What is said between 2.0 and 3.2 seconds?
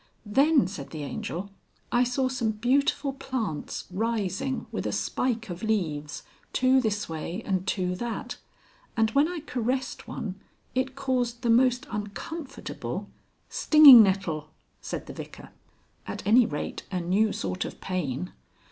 saw some beautiful